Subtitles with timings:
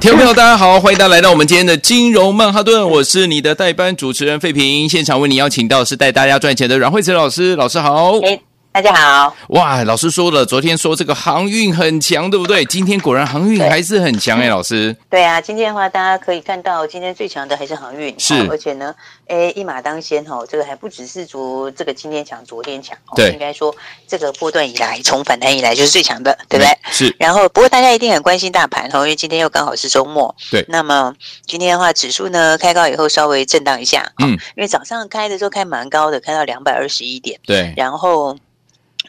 [0.00, 8.12] 听众朋友，大家好，欢迎大家来到我们今天的金融曼哈顿，我是你的代班主持人费平，现场为你邀请到是带大家赚钱的阮慧慈老师，老师好。
[8.70, 12.64] 大家好，哇，老师说了，昨天说这个航运很强，对不对？
[12.66, 14.96] 今天果然航运还是很强哎，老师。
[15.10, 18.94] 对啊，今天的话，大家可以看到，今天最强的还是航运，是，而且呢，
[19.26, 23.74] 哎，一马当先哦，这个还不只是昨这个今天强，昨天强，对，应该说
[24.06, 26.78] 这个波段以来，从反弹以来就是最强的，对不对？
[26.92, 27.16] 是。
[27.18, 30.64] 然后，不过大家一定很关心大盘哦，因为今天又刚好是周末，对。
[30.68, 31.12] 那么
[31.46, 38.36] 今天的话，指数呢开高以后稍微震荡一下，嗯，因为早上开的时候开蛮高的，开到两百二十一点，对，然后。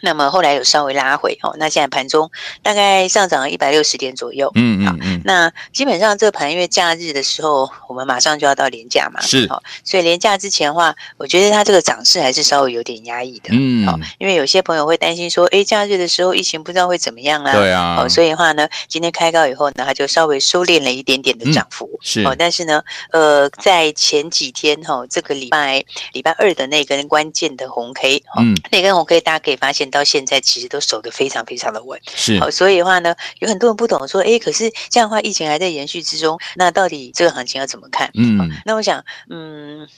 [0.02, 2.30] 那么后来有稍微拉回哦，那现在盘中
[2.64, 5.22] 大概上涨了一百六十点左右，嗯嗯嗯。
[5.26, 9.48] 那基本上这盘因为假日的时候，我们马上就要到连假嘛，是，
[9.84, 25.84] 所以连假之前的话，我觉得它这个涨势还是稍微有点压抑的，嗯，好，因为有些朋友会担心说，哎，假日的时候疫情不知道会怎么样啊，对啊，所以的话呢，今天开高以后呢，它就稍微收敛了一点点的涨幅，是，哦但是呢，呃，在前几天哈，这个礼拜
[26.14, 30.70] 礼拜二的那根关键的红 K，嗯，那根红 K 大家可以发现到现在其实。
[30.70, 32.40] 都守得非常非常的稳，是。
[32.40, 38.08] 好，所以的话呢，有很多人不懂说，哎，可是这样的话，疫情还在延续之中，那到底这个行情要怎么看？
[38.14, 39.90] 嗯，那我想，嗯，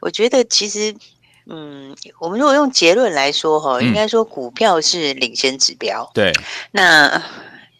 [0.00, 0.92] 我觉得其实，
[1.48, 6.32] 嗯，我们如果用结论来说，哈，应该说股票是领先指标，对，
[6.72, 7.22] 那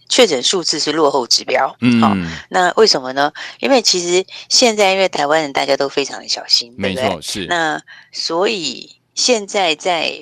[0.09, 2.15] 确诊数字是落后指标，嗯，好，
[2.49, 3.33] 那为什么呢？
[3.59, 10.13] 因为其实现在因为台湾人大家都非常的小心，没错，是，那所以现在在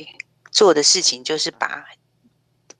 [0.54, 1.84] 做的事情就是把。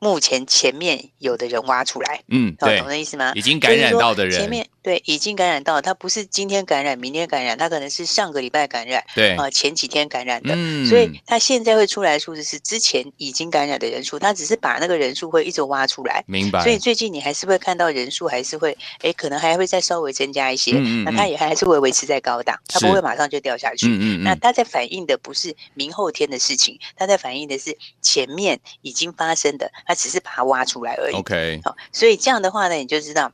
[0.01, 3.33] 目前前面有的人挖出来，嗯，对，懂的意思吗？
[3.35, 16.63] 已经感染到的人，前面对已经感染到，他不是今天感染，明天感染，他可能是上个礼拜感染，对啊，前几天感染的，嗯，所以他现在会出来数字是之前已经感染的人数，他只是把那个人数会一直挖出来，明白？
[16.63, 30.75] 所以最近你还是会看到人数还是会，哎，可能还会再稍微增加一些，嗯，那他也还是会维持在高档，他不会马上就掉下去，嗯嗯，那他在反映的不是明后天的事情，他在反映的是前面已经发生的，他只是把它挖出来。
[30.75, 31.15] 出来而已。
[31.15, 33.31] OK，好，所以这样的话呢，你就知道。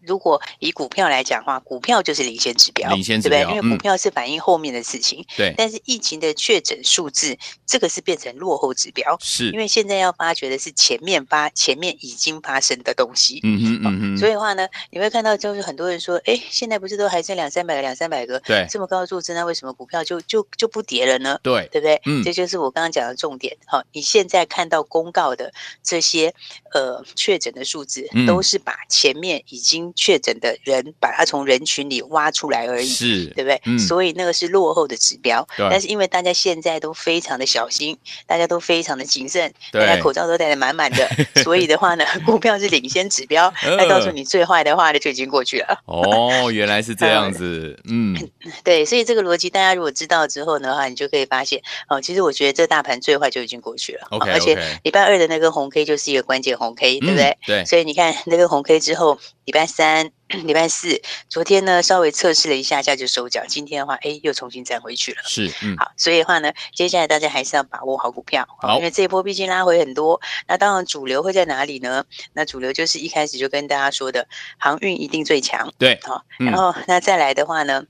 [0.00, 3.56] 如果以股票来讲的话，股票就是领先指标，领先指标，对不对？
[3.56, 5.24] 因为股票是反映后面的事情。
[5.36, 5.54] 对、嗯。
[5.56, 7.36] 但是疫情的确诊数字，
[7.66, 9.16] 这个是变成落后指标。
[9.20, 9.50] 是。
[9.50, 13.40] 因为现在要发掘的是前面发前面已经发生的东西。
[13.42, 14.18] 嗯哼嗯哼。
[14.18, 18.38] 所以的话呢，你会看到就是很多人说，哎，现在不是都还剩两三百个、两三百个？
[18.40, 18.66] 对。
[18.70, 21.38] 这么高的数字，那为什么股票就就就不跌了呢？
[21.42, 21.68] 对。
[21.72, 22.00] 对不对？
[22.06, 22.22] 嗯。
[22.22, 23.56] 这就是我刚刚讲的重点。
[23.66, 26.34] 好，你现在看到公告的这些
[26.72, 30.94] 呃确诊的数字，都是把前面已经确诊的人。
[31.00, 33.60] 把它从人群里挖出来而已，是，对不对？
[33.66, 35.46] 嗯，所以那个是落后的指标。
[35.56, 41.08] 对，但是因为大家现在都非常的小心，大家都非常的谨慎，大家口罩都戴得满满的，
[41.44, 43.52] 所以的话呢， 股票是领先指标。
[43.62, 45.78] 那告诉你最坏的话呢，就已经过去了。
[45.84, 47.78] 哦，原来是这样子。
[47.88, 48.16] 嗯，
[48.64, 54.06] 对，所以这个逻辑大家如果知道之后的话，你就可以发现，哦，其实我觉得这大盘最坏就已经过去了。
[54.10, 57.36] OK，而且礼拜二的那个红 K 就是一个关键红 K，对不对？
[57.46, 57.64] 对。
[57.64, 60.10] 所以你看那个红 K 之后，礼拜三。
[60.44, 61.00] 礼拜四，
[61.30, 65.22] 昨天呢稍微测试了一下下就收脚，今天的话，哎，又重新站回去了。
[65.24, 70.20] 是，嗯，好，所以的话呢，接下来大家还是要把握好股票，好，因为这一波毕竟拉回很多。
[70.46, 72.04] 那当然，主流会在哪里呢？
[72.34, 74.28] 那主流就是一开始就跟大家说的，
[74.58, 75.72] 航运一定最强。
[75.78, 77.84] 对，好，然后那再来的话呢？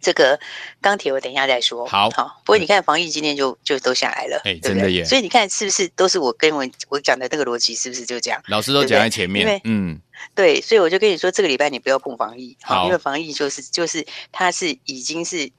[0.00, 0.38] 这个
[0.80, 1.86] 钢铁我等一下再说。
[1.86, 2.40] 好，好。
[2.44, 5.04] 不过你看防疫今天就就都下来了，哎，真的耶。
[5.04, 8.42] 所以你看是不是都是我跟我我讲的那个逻辑，是不是就这样？
[8.48, 10.00] 老师都讲在前面，对嗯，
[10.34, 10.60] 对。
[10.60, 15.50] 所以我就跟你说，这个礼拜你不要碰防疫，好，因为防疫就是就是它是已经是。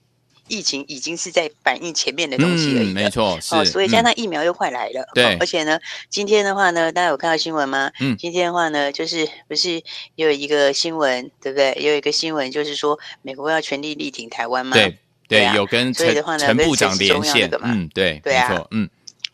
[0.51, 7.89] 疫情已经是在反映前面的东西而已，没错，是哦，所以加上疫苗又快来了，对，而且呢，今天的话呢，大家有看到新闻吗？
[8.01, 9.81] 嗯，今天的话呢，就是不是
[10.15, 11.77] 有一个新闻，对不对？
[11.79, 14.75] 有一个新闻就是说，美国要全力力挺台湾吗？
[14.75, 14.97] 对，
[15.29, 18.89] 对，有跟陈陈部长连线的嘛，嗯，对，对啊，嗯。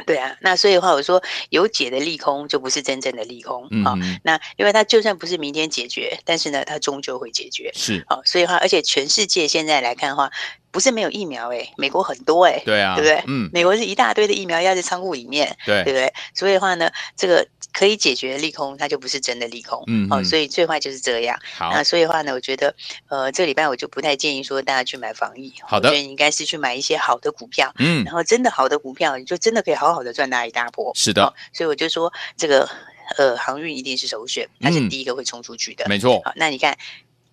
[0.06, 10.32] 对啊，那所以的话，我说有解的利空就不是真正的利空，嗯，嗯，那因为它就算不是明天解决，但是呢，它终究会解决，是，好，所以的话，而且全世界现在来看的话。
[10.78, 13.24] 不是没有疫苗哎，美国很多哎，对啊，对不对？
[13.26, 16.14] 嗯，美国是一大堆的疫苗压在仓库里面，对，对不对？
[16.36, 17.44] 所以的话呢，这个
[17.74, 21.36] 可以解决利空，它就不是真的利空，嗯，哦，所以最坏就是这样。
[21.56, 22.76] 好，那所以的话呢，我觉得，
[23.08, 31.34] 呃，这个礼拜我就不太建议说大家去买防疫，好的，我觉得你应该是去买一些好的股票，嗯，然后真的好的股票，你就真的可以好好的赚大一大波，是的。
[31.52, 32.70] 所以我就说这个。
[33.18, 36.22] 呃，航运一定是首选，它是第一个会冲出去的，嗯、没错。
[36.26, 36.78] 好，那你看，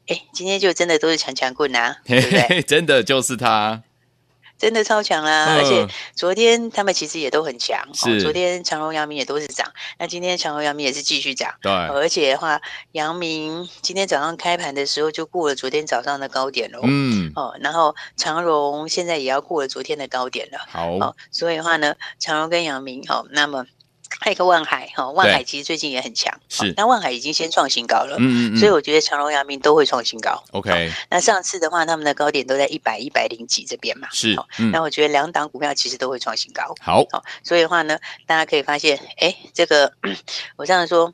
[0.06, 2.62] 哎，今天就真的都是强强棍呐、啊，对不对？
[2.68, 3.82] 真的就是他，
[4.58, 5.54] 真的超强啦、啊！
[5.54, 8.20] 呃、而且昨天他们其实也都很强，是、哦。
[8.20, 11.88] 昨天长荣、阳明也都是涨，那今天长荣、阳明也是继续涨，对、呃。
[11.94, 12.60] 而且的话，
[12.92, 17.32] 阳明今天早上开盘的时候就过了昨天早上的高点了，嗯。
[17.34, 20.90] 哦，然后长荣现在也要过了昨天的高点了，好。
[20.98, 23.64] 哦，所以的话呢，长荣跟阳明，好、哦，那么。
[24.20, 30.42] 还有一个万海哈，万海其实最近也很强，是，那万海已经先创新高了，嗯嗯，所以我觉得长荣、阳明都会创新高。
[30.52, 34.36] OK，那上次的话，他们的高点都在一百、一百零几这边嘛，是，
[34.72, 36.74] 那我觉得两档股票其实都会创新高。
[36.80, 37.04] 好，
[37.42, 39.92] 所以的话呢，大家可以发现，哎，这个
[40.56, 41.12] 我这样说。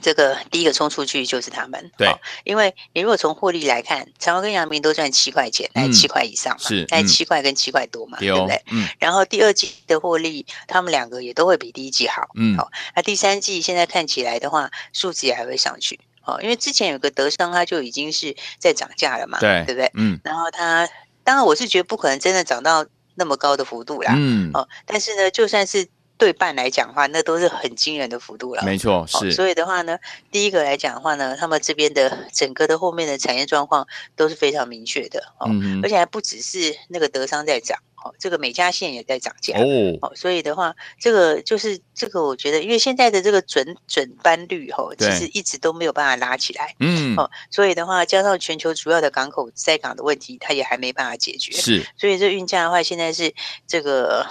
[0.00, 2.14] 这个第一个冲出去就是他们，对，
[2.44, 8.62] 因为你如果从获利来看，长荣跟阳明都赚七块钱，在七块以上嘛，是，在七块跟七块多嘛，对不对？
[8.70, 8.86] 嗯。
[8.98, 12.56] 然后第二季的获利，他们两个也都会比第一季好，嗯。
[12.56, 19.90] 好，那第三季现在看起来的话，数字也还会上去，哦，因为之前有个德商，它就已经是在涨价了嘛，对，对不对？
[19.94, 20.20] 嗯。
[20.24, 20.88] 然后它，
[21.22, 24.50] 当然我是觉得不可能真的涨到那么高的幅度啦，嗯。
[24.54, 25.88] 哦，但是呢，就算是。
[26.16, 28.62] 对半来讲的话，那都是很惊人的幅度了。
[28.62, 29.30] 没错，是、哦。
[29.32, 29.98] 所以的话呢，
[30.30, 39.64] 第一个来讲的话呢，他们这边的整个的后面的产业状况都是非常明确的哦，嗯、而且还不只是那个德商在涨哦，这个美加线也在涨价哦，
[40.02, 40.12] 哦。
[40.14, 51.84] 所以的话，这个就是这个，我觉得，因为现在的这个准准班率哦，其实一直都没有办法拉起来，嗯，哦，所以的话，加上全球主要的港口在港的问题，它也还没办法解决，是。
[51.96, 53.34] 所以这运价的话，现在是
[53.66, 54.24] 这个。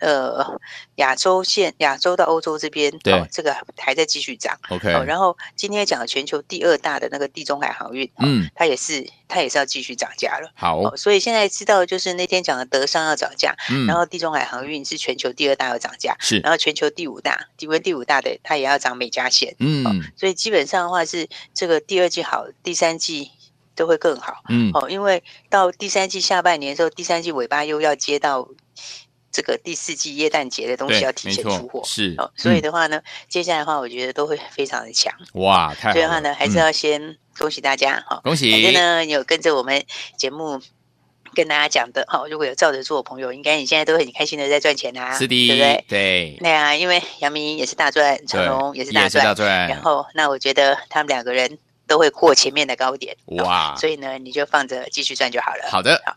[0.00, 0.58] 呃，
[0.94, 4.58] 亚洲线，亚洲到欧洲这边，对、哦，这个还在继续涨。
[4.70, 10.50] OK，、哦、然后今天讲全球第二大的那个地中海航运，嗯，它也是，它也是要继续涨价了。
[10.54, 23.30] 好、哦，所以现在知道就是那天讲的德商要涨价，嗯，然后地中海航运是全球第二大要涨价，是，然后全球第五大，第为第五大的它也要涨美加线，嗯、哦，所以基本上的话是这个第二季好，第三季
[23.74, 28.48] 都会更好，嗯，哦，因为到第三季下半年的时候，第三季尾巴又要接到。
[29.32, 35.12] 这个第四季耶诞节的东西要提前出货，是哦，所以的话呢，嗯、接下来的话，我觉得都会非常的强。
[35.34, 35.92] 哇，太好了！
[35.94, 38.50] 所以的话呢，还是要先恭喜大家哈，恭喜！
[38.50, 39.84] 反正呢，有跟着我们
[40.16, 40.60] 节目
[41.34, 45.84] 跟大家讲的哈，如果有照着做的朋友，应该你现在都很开心的在赚钱啊，是的，对不对？
[45.88, 51.56] 对，对啊，因为杨明也是大赚，长荣也是大赚，大然后那我觉得他们两个人
[51.86, 53.76] 都会过前面的高点，哇！
[53.76, 55.68] 所以呢，你就放着继续赚就好了。
[55.70, 56.16] 好的，好。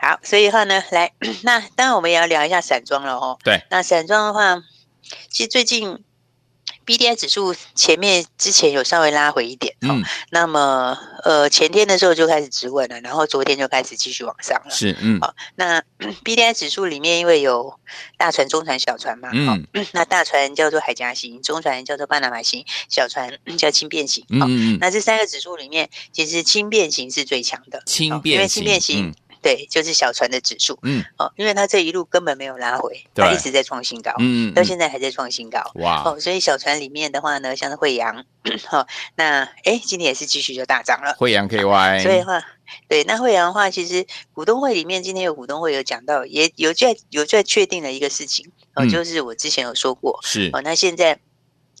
[0.00, 1.12] 好，所以的话呢，来，
[1.44, 3.38] 那当然我们也要聊一下散装了哦。
[3.44, 4.62] 对，那散装的话，
[5.28, 6.02] 其实最近。
[6.82, 15.80] B D I 指数前面之前有稍微拉回一点，嗯，那么呃前天的时候就开始止稳了，然后昨天就开始继续往上了，是，嗯，好，那
[16.24, 17.78] B D I 指数里面因为有
[18.16, 29.14] 大船、中船、小船嘛，嗯， 那大船叫做海岬型，中船叫做巴拿马型，小船叫轻便型，嗯，那这三个指数里面，其实轻便型是最强的，轻便型，因为轻便型。
[29.42, 38.24] 对，就是小船的指数，嗯，哦，因为它这一路根本没有拉回，它一直在创新高，嗯，到现在还在创新高，哇，哦，所以小船里面的话呢，像是慧洋，
[38.66, 42.42] 好， 那哎，今天也是继续就大涨了，惠阳 KY，所以的话，
[42.88, 51.18] 对，那惠阳的话，其实股东会里面今天有股东会有讲到，也有在有在确定了一个事情，哦，就是我之前有说过，是，哦，那现在。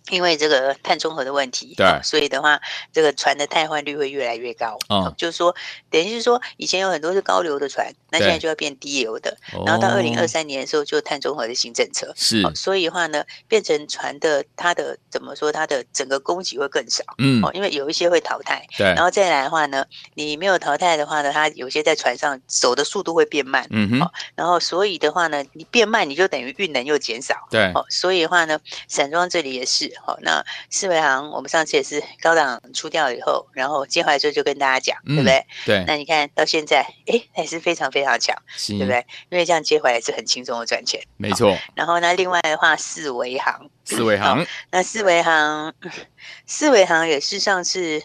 [0.08, 2.60] 因为这个碳中和的问题，对，所以的话，
[2.92, 4.76] 这个船的汰换率会越来越高。
[4.88, 5.54] 嗯，就是说，
[5.90, 9.36] 等于是说，以前有很多是高流的船，那现在就要变低流的。
[9.64, 12.12] 然后到二零二三年的时候，就碳中和的新政策。
[12.16, 17.04] 是，所以的话呢，变成船的它的怎么说，它的整个供给会更少。
[17.18, 18.66] 嗯，哦，因为有一些会淘汰。
[18.76, 23.66] 对，然后再来的话呢，你没有淘汰的话呢，它有些在船上走的速度会变慢。
[23.70, 24.10] 嗯哼。
[24.34, 27.36] 然后所以的话呢，你变慢，你就等于运能又减少。
[27.50, 27.70] 对。
[27.74, 29.90] 哦，所以的话呢，散装这里也是。
[30.04, 35.46] 好，那四维行，我们上次也是高档出掉以后，然后接回来之后就跟大家讲，对不对？
[35.64, 35.84] 对。
[35.86, 39.06] 那你看到现在，哎，还是非常非常强，对不对？
[39.30, 41.56] 因为这样接回来是很轻松的赚钱，没错。
[41.74, 45.74] 然后呢，另外的话，四维行，四维行，那四维行，
[46.46, 48.02] 四维行也是上次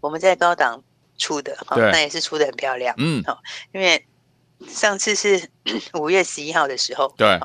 [0.00, 0.82] 我们在高档
[1.16, 3.40] 出的，那也是出的很漂亮，嗯，好，
[3.72, 4.06] 因为
[4.66, 5.48] 上次是
[6.00, 7.38] 五月十一号的时候，对，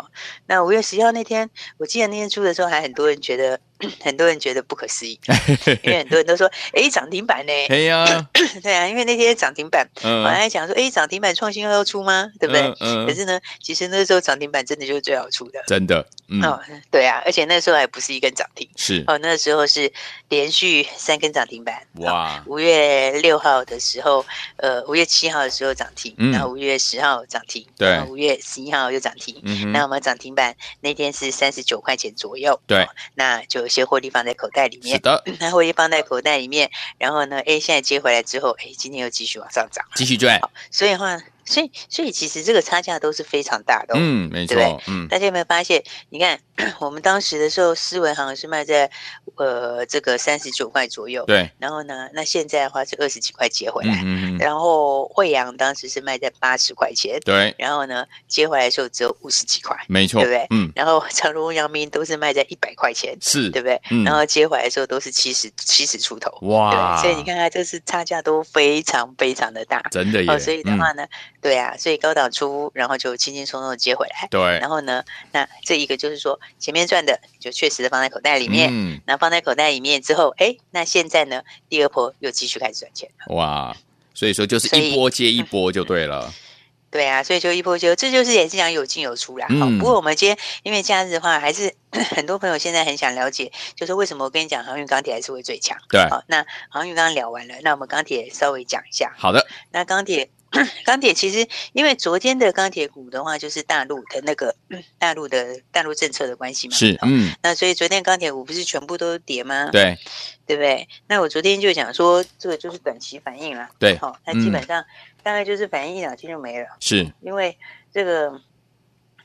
[0.47, 3.59] 那五月十一号那天，我记得那天出的时候，还很多人觉得。
[3.99, 5.19] 很多人觉得不可思议，
[5.83, 7.51] 因为很多人都说：“哎，涨停板呢？
[7.67, 8.05] ”对呀，
[8.63, 12.31] 对啊，因为那天涨停板，我还讲说：“哎，涨停板创新要出吗？
[12.39, 12.71] 对不对？”
[13.05, 16.07] 可是呢，其实那时候涨停板真的就是最好出的，真的。
[16.41, 16.57] 哦，
[16.89, 19.91] 对啊，而且那时候还不是一根涨停，是哦，那时候是
[20.29, 21.85] 连续三根涨停板。
[21.95, 22.41] 哇！
[22.47, 24.25] 五月六号的时候，
[24.55, 29.41] 呃，五月七号的时候涨停，然后五月十号涨停，对，五月十一号又涨停。
[29.73, 33.73] 那我们涨停板那天是三十九块钱左右，对，那就有。
[33.73, 40.39] 些获利放在口袋里面，是的， 那获利放在口袋里面，然后呢，哎，现在接回来之后，哎，今天又继续往上涨，继续赚，
[40.69, 41.19] 所以的话。
[41.45, 45.83] 所以，所以其实这个差价都是非常大的，嗯，没错，嗯，大家有没有发现？
[46.09, 46.39] 你看，
[46.79, 48.89] 我们当时的时候，思维航是卖在
[49.35, 51.51] 呃这个三十九块左右，对。
[51.59, 57.53] 然后呢，那现在的话是二十几块接回来，嗯，然后惠阳当时是卖在八十块钱，对。
[57.57, 60.47] 然后呢，接回来的时候只有五十几块，没错，对不对？
[60.51, 60.71] 嗯。
[60.75, 63.79] 然后长荣、阳明都是卖在一百块钱，是，对不对？
[64.05, 67.01] 然后接回来的时候都是七十七十出头，哇对！
[67.01, 70.39] 所以你看看，这是差价都非常非常的大，真的耶。
[70.39, 71.05] 所以的话呢，
[71.43, 72.13] 对啊，所以高。
[72.13, 74.27] 档出，然后就轻轻松松的接回来。
[74.29, 78.69] 对，然后呢，那这一个就是说，前面赚的就确实的放在口袋里面。
[78.71, 83.35] 嗯，那放在口袋里面之后，哎，那现在呢，第二波又继续开始赚钱了。
[83.35, 83.75] 哇，
[84.13, 86.31] 所以说就是一波接一波就对了。
[86.91, 89.47] 对啊，所以就一波就，这就是也是讲有进有出啦。
[89.59, 91.73] 好，不过我们今天因为假日的话，还是
[92.15, 95.75] 很多朋友现在很想了解，就是为什么我跟你讲航运钢铁还是会最强。
[95.89, 99.11] 对，好，那航运刚刚聊完了，那我们钢铁稍微讲一下。
[99.17, 100.29] 好的，那钢铁。
[100.85, 104.55] 钢铁其实，因为昨天的钢铁股的话，就是大陆的那个
[104.99, 106.75] 大陆的大陆政策的关系嘛。
[106.75, 107.33] 是，嗯。
[107.41, 109.69] 那所以昨天钢铁股不是全部都跌吗？
[109.71, 109.97] 对，
[110.45, 110.87] 对不对？
[111.07, 113.69] 那我昨天就讲说，这个就是短期反应啦。
[113.79, 114.85] 对，好，它基本上
[115.23, 116.67] 大概就是反应一两天就没了。
[116.79, 117.57] 是，因为
[117.91, 118.39] 这个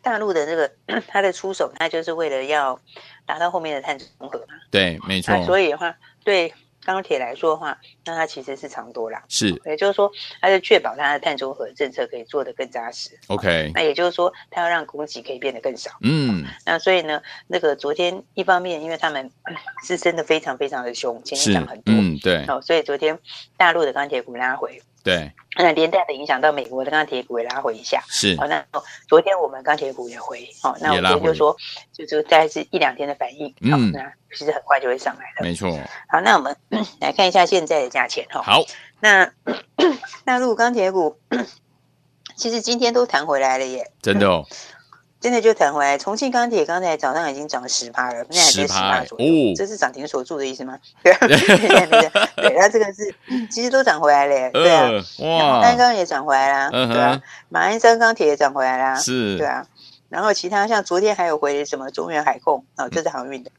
[0.02, 0.72] 大陆的这个
[1.08, 2.80] 它的出手，它就是为了要
[3.26, 4.54] 达到后面的碳中和嘛。
[4.70, 5.44] 对，没错。
[5.44, 5.94] 所以的话，
[6.24, 6.52] 对。
[6.88, 13.10] 钢铁来说的话，那它其实是长多啦，是，也就是说，它是确保它的碳中和政策可以做得更扎实。
[13.26, 15.90] OK，那也就是说，它要让供给可以变得更少。
[16.00, 19.30] 嗯，那所以呢，那个昨天一方面，因为他们
[19.84, 23.18] 是真的非常非常的凶，前面涨很多，嗯，对，哦，所以昨天
[23.58, 24.80] 大陆的钢铁股拉回。
[25.04, 28.36] 对，那连带的影响到美国的钢铁股也拉回一下，是。
[28.36, 28.64] 好，那
[29.08, 31.56] 昨天我们钢铁股也回，好，那我们就说，
[31.92, 35.70] 就就大概是一两天的反应，嗯，那其实很快就会上来了，没错。
[36.08, 36.56] 好，那我们
[37.00, 38.42] 来看一下现在的价钱哈。
[38.42, 38.64] 好，
[39.00, 39.32] 那
[40.24, 41.18] 那如果钢铁股
[42.36, 44.44] 其实今天都弹回来了耶，真的哦。
[45.20, 49.26] 真的就弹回来，重庆钢铁刚才早上已经涨了十趴了，现在还在十趴左右。
[49.26, 50.78] 哦，这是涨停锁住的意思吗？
[51.02, 53.14] 对，对，它这个是
[53.50, 54.90] 其实都涨回来了， 对啊。
[55.18, 57.20] 哇，鞍钢也涨回来啦，对啊。
[57.48, 59.66] 马鞍山钢铁也涨回来啦，是，对啊。
[60.08, 63.50] 然后其他像昨天还有回什么中原海控啊，这是航运的，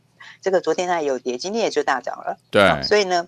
[0.41, 2.37] 这个昨天它也有跌，今天也就大涨了。
[2.49, 3.27] 对，所以呢。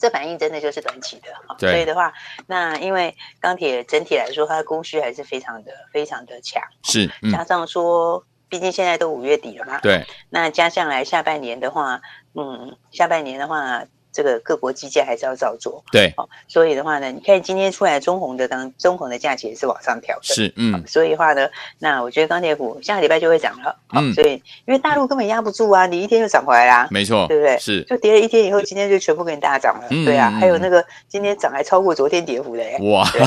[0.00, 2.12] 这反应真的就是短期的，哈所以的话，
[2.46, 12.00] 那因为钢铁整体来说，它的供需还是非常的、非常的强，是、嗯、加上说，毕竟现在都五月底了嘛，对，那加上来下半年的话，
[12.34, 13.84] 嗯，下半年的话。
[14.12, 21.48] 这个各国基建还是要照做，对，哦，所以的话呢，你看今天出来中红的当中红的价钱也是往上调的，是，嗯，所以的话呢，
[21.78, 24.32] 那我觉得钢铁股下个礼拜就会涨了，嗯，所以
[24.66, 27.58] 因为大陆根本压不住啊，你一天就涨回来啦，没错，对不对？
[27.58, 33.20] 是，就跌了一天以后，今天就全部给你大涨了，对啊，还有那个今天涨还超过昨天跌幅的，哇，所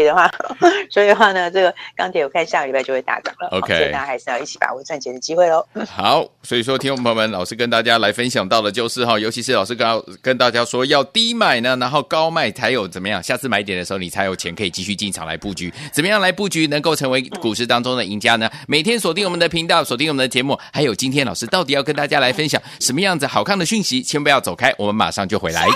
[0.00, 0.30] 以的话，
[0.90, 5.64] 所以的话呢，这个钢铁我看下个礼拜就会大涨了，OK，所以大家还是要一起把握赚钱的机会喽。
[5.86, 9.74] 好，所以说听众朋友们，老师跟大家来分享到的就是哈，尤其是老师
[10.20, 10.80] 跟大家说。
[10.90, 13.22] 要低买呢，然后高卖才有怎么样？
[13.22, 15.72] 下次买点的时候，你才有钱可以继续进场来布局。
[15.92, 18.50] 怎么样来布局能够成为股市当中的赢家呢？
[18.66, 24.02] 每天锁定我们的频道，锁定我们的节目，还有今天老师到底要跟大家来分享什么样子好看的讯息？
[24.02, 25.68] 千万不要走开，我们马上就回来。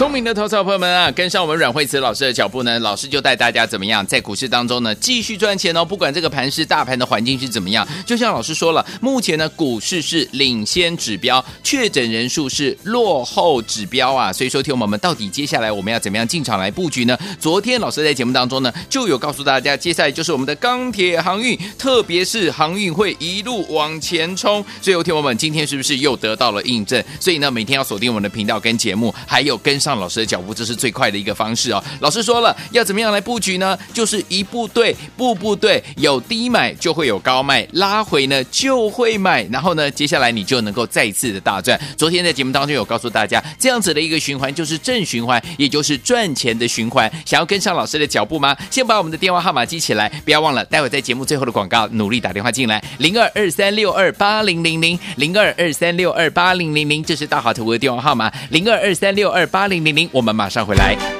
[0.00, 5.84] 聪明的投资朋友们啊，跟上我们阮慧慈老师的脚步呢，老师就带大家怎么样在股市当中呢继续赚钱哦。
[5.84, 14.32] 不管这个盘是大盘的环境是怎么样，就像老师说了，目前呢股市是领先指标，确诊人数是落后指标啊。
[14.32, 17.14] 所以说，听我们到底接下来我们要怎么样进场来布局呢？
[17.38, 24.64] 昨天老师在节目当中呢就有告诉大家，接下来就是我们的钢铁航运，特别是航运会一路往前冲。
[24.80, 27.04] 所以，听我们今天是不是又得到了印证？
[27.20, 29.89] 所以呢，每天要锁定我们的频道跟节目，还有跟上。
[29.90, 31.82] 上老师的脚步，这是最快的一个方式哦。
[32.00, 33.76] 老师说了，要怎么样来布局呢？
[33.92, 41.78] 就是一步对，步步对，有低买就会有高卖，拉回呢就会买，然后呢，接下来你就能够再次的大赚。
[41.96, 47.10] 昨天在节目当中有告诉大家，这样子的一个循环就是正循环，也就是赚钱的循环。
[47.26, 48.56] 想要跟上老师的脚步吗？
[48.70, 61.19] 先把我们的电话号码记起来，不要忘了，待会在节目最后的广告，努力打电话进来，零二二三六二八零零零，零二二三六二八零零零，这是大华投顾的电话号码，零二二三六二八零零零，我们马上回来。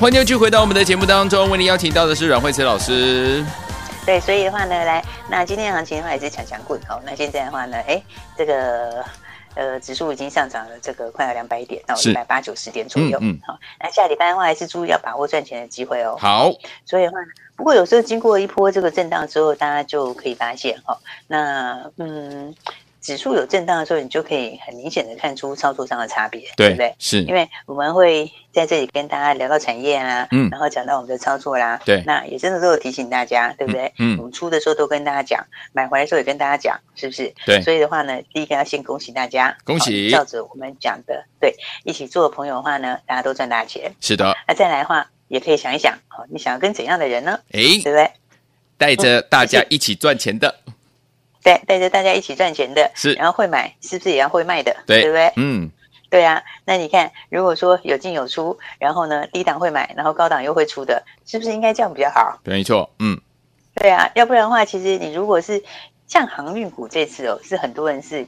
[0.00, 3.44] 欢迎继续回到我们的节目当中，为您邀请到的是阮慧慈老师。
[4.06, 6.98] 对，所以的话呢，来，那今天行情的话也是强强棍哦。
[7.04, 8.02] 那现在的话呢，哎，
[8.34, 9.04] 这个
[9.54, 13.18] 呃指数已经上涨了，这个快要两百点，到一百八九十点左右。
[13.20, 16.16] 嗯，好、嗯，那下礼拜的话还是注意要把握赚钱的机会哦。
[16.18, 16.50] 好，
[16.86, 17.18] 所以的话，
[17.54, 22.54] 不过有时候经过一波这个震荡之后，大家就可以发现哈、哦，那嗯。
[23.00, 26.94] 指数有震荡的时候，你就可以很明显的看出操作上的差别，对，对不对？
[26.98, 33.92] 是，因为我们会在这里跟大家聊到产业啊，嗯，然后讲到我们的操作啦，对，那也真的都有提醒大家，对不对？
[33.98, 37.32] 嗯，我们出的时候都跟大家讲，买回来的时候也跟大家讲，是不是？
[37.46, 44.36] 对，所以的话呢，第一个要先恭喜大家，恭喜，照着我们讲的，对，一起做的朋友的话呢，大家都赚大钱，是的。
[44.46, 47.40] 那再来的话，也可以想一想，好，你想要跟怎样的人呢？
[47.52, 48.10] 哎，对不对？
[48.76, 50.59] 带着大家一起赚钱的。
[51.42, 54.76] 带带着大家一起赚钱的，是，然后会买，是不是也要会卖的？
[54.86, 55.32] 对，对不对？
[55.36, 55.70] 嗯，
[56.08, 56.42] 对啊。
[56.64, 62.38] 那你看，如果说有进有出，然后呢，低档会买，然后高档又会出的，是不是应该这样比较好？
[62.44, 63.20] 没错，嗯，
[63.74, 64.10] 对啊。
[64.14, 65.62] 要不然的话，其实你如果是
[66.06, 68.26] 像航运股这次哦，是很多人是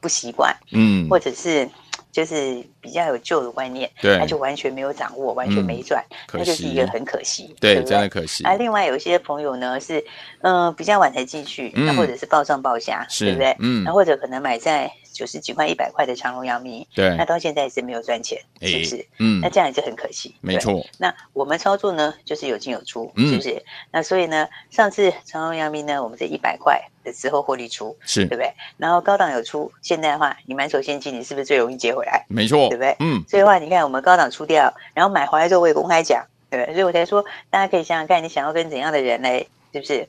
[0.00, 1.68] 不习惯，嗯，或者是。
[2.12, 8.44] 就是比较有旧的观念，对，他就完全没有掌握，完全没赚，嗯、那就是一个很可惜，对，对对真的可惜。
[8.44, 9.98] 啊，另外有一些朋友呢是，
[10.42, 13.56] 嗯、呃，比较晚才进去，那、嗯、或者是抱上抱下，对不对？
[13.58, 14.90] 嗯，那或者可能买在。
[15.20, 19.06] 九十几块、一百块的长荣、阳明，对，那到现在也是没有赚钱，是不是？
[19.18, 20.82] 嗯，那这样也是很可惜，没错。
[20.96, 23.62] 那我们操作呢，就是有进有出，是不是？
[23.92, 28.50] 那所以呢，上次长荣、阳明呢，我们在一百块的时候获利出，是对不对？
[28.78, 32.24] 然后高档有出，现在的话，你满手现金，你是不是最容易接回来？
[32.30, 32.96] 没错，对不对？
[33.00, 36.72] 嗯，所以的话，你看我们高档出掉，然后买回来之后，我也公开讲，对不对？
[36.72, 39.40] 所以我才说，大家可以想想看，你想要跟怎样的人来，
[39.74, 40.08] 是不是？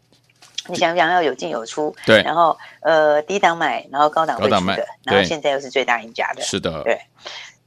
[0.68, 1.96] 你想不想要有进有出？
[2.06, 7.02] 对，然后呃低档买，然后高档会出的，然后现在又是最大赢家的，是的，对，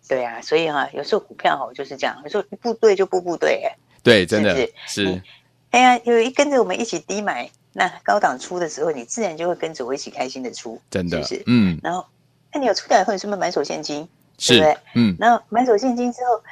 [0.09, 4.55] 对啊，所以哈，有时候股票哈就是这样，有时候一步对就步步对，哎，对，真的
[4.87, 5.21] 是，
[5.71, 12.07] 哎呀，有一跟着我们一起低买，那高档出的时候，你自然就会跟着我一起开心的出，真的，是，嗯，然后
[12.53, 14.09] 那你有出掉以后，你是不是满手现金？
[14.39, 14.79] 是，对不对？
[14.95, 16.43] 嗯，然后满手现金之后。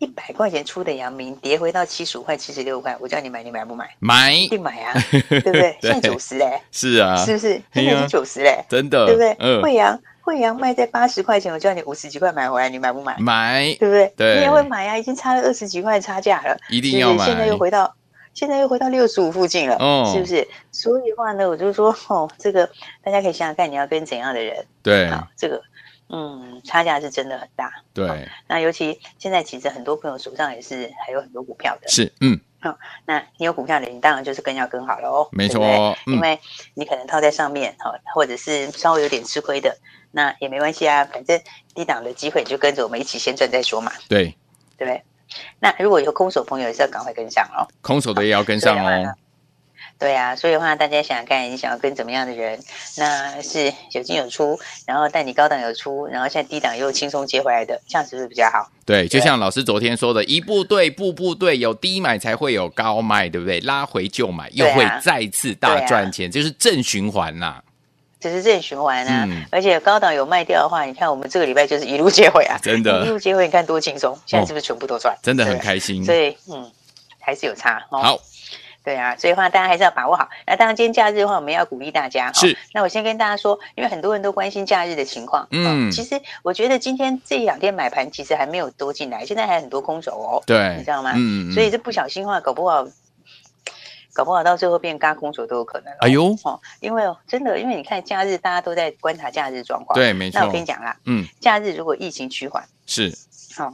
[0.00, 3.86] 一百块钱出的阳明跌回到七十五块、七十六块，我叫你买，你买不买？
[3.98, 4.94] 买，一定买啊，
[5.28, 5.76] 对不对？
[5.82, 7.60] 现在九十嘞， 是啊，是不是？
[7.74, 9.62] 现在是九十嘞，真的，对不对？
[9.62, 13.14] 慧洋，慧洋卖在八十块钱，我叫你五十几块买回来，你买不买？
[13.18, 14.10] 买，对不对？
[14.16, 17.26] 对，你也会买啊，已经差了二十几块差价了，一定要买。
[17.26, 17.94] 现在又回到，
[18.32, 19.76] 现在又回到六十五附近了，
[20.14, 20.48] 是不是？
[20.72, 22.66] 所以的话呢，我就说，哦，这个
[23.04, 24.64] 大家可以想想看，你要跟怎样的人？
[24.82, 25.60] 对，好，这个。
[26.12, 27.72] 嗯，差价是真的很大。
[27.94, 28.18] 对、哦，
[28.48, 31.88] 那尤其现在其实很多朋友手上也是还有很多股票的。
[31.88, 35.28] 是，嗯，好、哦，那你有股票的，你当然就是更要更好了哦。
[35.32, 35.64] 没错，
[36.06, 36.38] 嗯、因为
[36.74, 39.76] 你可能套在上面，哈、哦，或者是稍微有点吃亏的，
[40.10, 41.40] 那也没关系啊，反正
[41.74, 43.92] 低档的机会就跟着我们一起先赚再说嘛。
[44.08, 44.36] 对，
[44.76, 45.02] 对不对？
[45.60, 47.62] 那如果有空手朋友，也是要赶快跟上哦。
[47.80, 49.14] 空手的也要跟上哦。
[50.00, 52.58] 对啊，所以的话，大家想想看，你想要跟怎么样的人？
[52.96, 58.70] 那是有进有出，然后带你高档有出，然后现在低档又轻松接回来的，这样是不是比较好？
[58.86, 63.60] 对，就像老师昨天说的，一步对，步步对，有低买才会有高卖，对不对？
[63.60, 67.62] 拉回就买，又会再次大赚钱，就是正循环呐。
[68.18, 69.28] 这是正循环啊！
[69.50, 75.16] 而且高档有卖掉的话，你看我们这个礼拜就是一路接回啊，真的，一路接回，你看多轻松，现在是不是全部都赚？
[75.22, 76.04] 真的很开心。
[76.04, 76.70] 所以，嗯，
[77.18, 77.82] 还是有差。
[77.90, 78.18] 好。
[78.90, 80.28] 对啊，所以的话大家还是要把握好。
[80.44, 82.32] 那当然，今天假日的话，我们要鼓励大家。
[82.32, 82.58] 是。
[82.74, 85.46] 那我先跟大家说，因为很多人都关心假日的情况。
[85.52, 85.88] 嗯。
[85.92, 90.42] 其实我觉得今天这两天买盘其实还没有多进来，现在还很多空手哦。
[90.44, 90.74] 对。
[90.76, 91.12] 你知道吗？
[91.14, 91.52] 嗯。
[91.52, 92.84] 所以这不小心的话，搞不好，
[94.12, 95.94] 搞不好到最后变嘎空手都有可能。
[96.00, 96.36] 哎呦。
[96.42, 99.94] 哦，因为真的，因为你看假日大家都在观察假日状况。
[99.94, 100.40] 对，没错。
[100.40, 103.16] 那我跟你讲啦，嗯，假日如果疫情趋缓，是。
[103.54, 103.72] 好，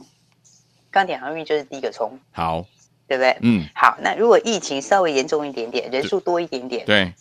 [0.91, 2.19] 钢铁航运就是第一个冲。
[2.31, 2.63] 好。
[3.07, 3.37] 对不对？
[3.41, 3.97] 嗯，好。
[4.01, 7.13] 那如果疫情稍微严重一点点，人数多一点点，对，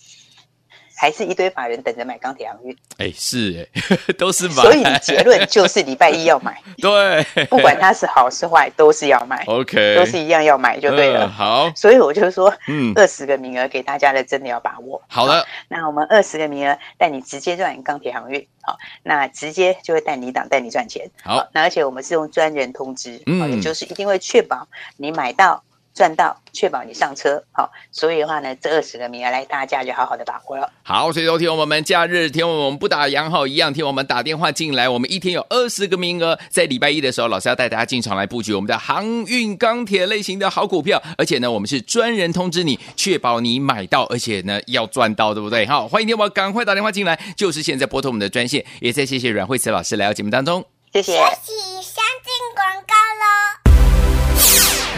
[0.97, 2.77] 还是一堆法人等着买钢铁航运。
[2.97, 4.55] 哎，是哎， 都是买。
[4.55, 6.61] 所以结论就是礼拜一要买。
[6.81, 9.45] 对，不管它是好是坏，都是要买。
[9.47, 11.29] OK，都是一样要买就对了。
[11.29, 15.03] 好，所以我就说，嗯，二十个名额给大家的，真的要把握。
[15.07, 18.47] 好的，那我们二十个名额带你直接赚钢铁航运。
[18.63, 21.09] 好，那直接就会带你档带你赚钱。
[21.23, 25.63] 好，那而且我们是用专人通知，嗯，也就是一定会确保你买到。
[25.97, 27.43] 赚到，确保你上车。
[27.53, 30.71] 好，所以的话呢，这二十个名额来，大家就好好的把握了。
[30.83, 45.65] 好，所以说听我们假日，听我们不打烊后一样，听我们打电话进来，我们一天有二十个名额，在礼拜一的时候，老师要带大家进场来布局我们的航运钢铁类型的好股票，而且呢，我们是专人通知你，确保你买到，而且呢要赚到，对不对？
[45.67, 51.19] 好，欢迎听我赶快打电话进来，就是现在拨通我们的专线，也再谢谢阮慧慈老师来到节目当中，谢谢。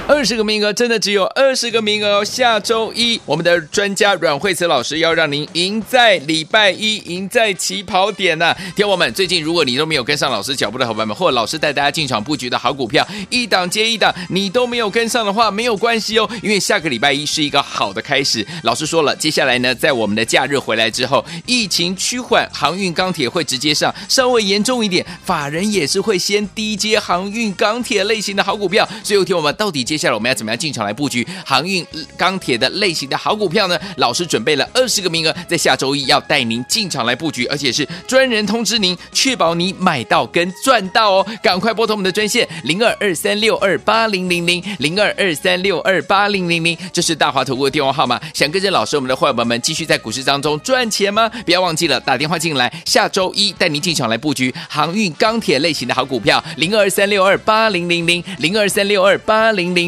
[0.08, 2.24] 二十个名额，真的只有二十个名额哦。
[2.24, 8.56] 下周一，我们的专家阮慧慈老师要让您赢在礼拜一，赢在起跑点呢、啊。
[8.74, 18.46] 听我们，最近如果你都没有跟上老师脚步的伙伴们，或者老师带大家进场布局的好股票，一档接一档，你都没有跟上的话，没有关系哦，因为下个礼拜一是一个好的开始。
[18.62, 19.58] 老师说了，接下来。
[19.58, 20.88] 呢，在我们的假日回来。
[20.90, 28.88] 之后，疫情趋缓，航运钢铁会直接上，稍微严重一点，法人也是会先低接航运钢铁类型的好股票。
[29.04, 31.84] 所以，听我们到底接接下来我们要怎么样进场来布局航运
[32.16, 33.76] 钢铁的类型的好股票呢？
[33.96, 41.26] 老师准备了二十个名额，在下周一要带您进场来布局，而且是专人通知您，确保你买到跟赚到哦。
[41.42, 48.20] 赶快拨通我们的专线零二二三六二八零零零零二二三六二八零零零，这是大华投顾的电话号码。
[48.32, 51.28] 想跟着老师，我们的伙伴们继续在股市当中赚钱吗？
[51.44, 59.87] 不要忘记了打电话进来，下周一带您进场来布局航运钢铁类型的好股票零二三六二八零零零零二三六二八零零